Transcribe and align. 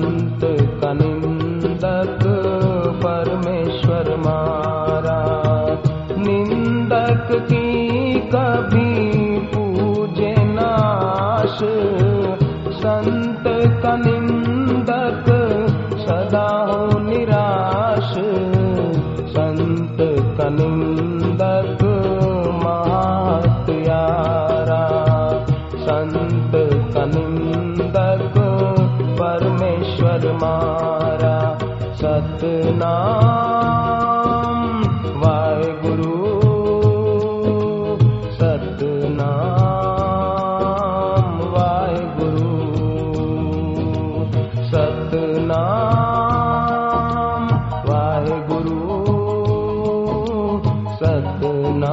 संत 0.00 0.42
कनिंदक 0.82 2.22
परमेश्वर 3.02 4.06
मारा 4.26 5.18
निंदक 6.26 7.26
की 7.50 7.72
कभी 8.34 8.92
पूजे 9.52 10.32
नाश 10.52 11.56
संत 12.84 13.44
कनिंदक 13.84 15.26
सदा 16.08 16.48
हो 16.70 16.80
निराश 17.08 18.12
संत 19.36 19.98
कनिंदक 20.40 21.82
मात्यारा 22.64 24.82
संत 25.90 26.56
सतना 51.00 51.92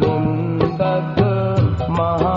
धनुं 0.00 0.68
दद्महा 0.80 2.33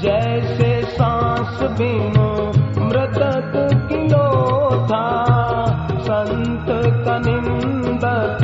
जैसे 0.00 0.70
सांस 0.96 1.58
बिन 1.78 2.18
मृतक 2.86 3.52
किलो 3.90 4.26
था 4.90 5.06
संत 6.08 6.66
कनिंदक 7.06 8.42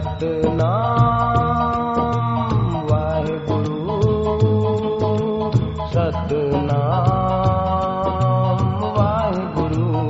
ਸਤਨਾਮ 0.05 2.75
ਵਾਹਿਗੁਰੂ 2.89 5.51
ਸਤਨਾਮ 5.93 8.85
ਵਾਹਿਗੁਰੂ 8.97 10.05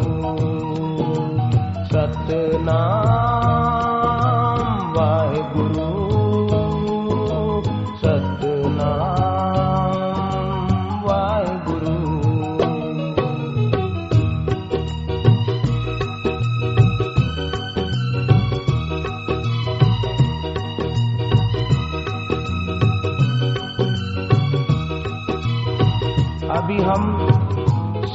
ਸਤਨਾਮ 1.93 3.94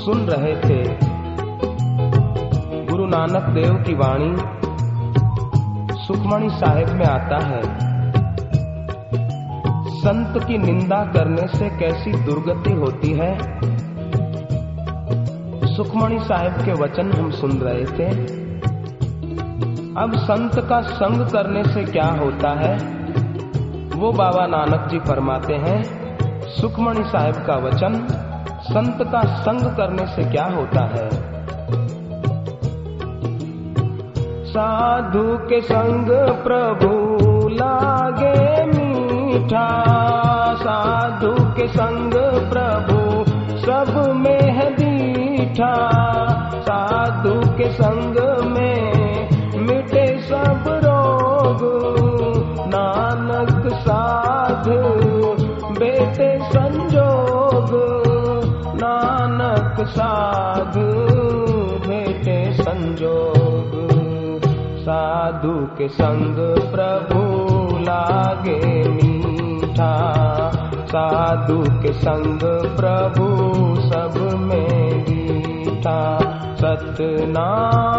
सुन 0.09 0.19
रहे 0.27 0.53
थे 0.61 0.75
गुरु 2.85 3.05
नानक 3.07 3.43
देव 3.55 3.73
की 3.87 3.93
वाणी 3.95 4.29
सुखमणि 6.05 6.47
साहिब 6.51 6.87
में 7.01 7.05
आता 7.05 7.37
है 7.49 7.59
संत 9.99 10.39
की 10.45 10.57
निंदा 10.63 11.01
करने 11.15 11.45
से 11.57 11.69
कैसी 11.81 12.11
दुर्गति 12.29 12.71
होती 12.79 13.11
है 13.19 13.29
सुखमणि 15.75 16.17
साहिब 16.29 16.55
के 16.65 16.79
वचन 16.81 17.11
हम 17.17 17.29
सुन 17.41 17.51
रहे 17.67 17.85
थे 17.99 18.09
अब 20.05 20.17
संत 20.25 20.57
का 20.71 20.81
संग 20.93 21.25
करने 21.35 21.63
से 21.73 21.83
क्या 21.91 22.07
होता 22.23 22.55
है 22.63 22.73
वो 24.05 24.11
बाबा 24.23 24.47
नानक 24.57 24.89
जी 24.91 24.99
फरमाते 25.11 25.61
हैं 25.67 25.77
सुखमणि 26.59 27.03
साहिब 27.15 27.45
का 27.47 27.59
वचन 27.67 28.01
संत 28.71 28.97
का 29.13 29.19
संग 29.45 29.61
करने 29.77 30.05
से 30.15 30.23
क्या 30.33 30.43
होता 30.55 30.81
है 30.93 31.05
साधु 34.51 35.23
के 35.51 35.61
संग 35.69 36.09
प्रभु 36.47 36.89
लागे 37.61 38.35
मीठा 38.73 39.65
साधु 40.65 41.31
के 41.57 41.67
संग 41.77 42.13
प्रभु 42.53 42.97
सब 43.65 43.91
में 44.21 44.51
है 44.57 44.69
मीठा 44.77 45.73
साधु 46.69 47.35
के 47.61 47.71
संग 47.81 48.17
में 48.51 48.81
मिटे 49.67 50.05
सब 50.29 50.69
रोग 50.85 51.65
नानक 52.75 53.67
सा 53.87 53.98
साधु 64.99 65.51
के 65.77 65.87
संग 65.97 66.39
प्रभु 66.71 67.19
लागे 67.83 68.57
मीठा 68.95 69.91
साधु 70.93 71.59
के 71.83 71.93
संग 72.01 72.43
प्रभु 72.79 73.29
सब 73.91 74.17
में 74.43 74.67
मीठा 75.05 76.01
सतनाम 76.63 77.98